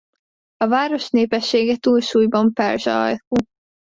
[0.57, 3.35] A város népessége túlsúlyban perzsa-ajkú.